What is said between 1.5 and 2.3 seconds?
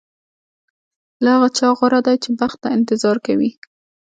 چا غوره دی چې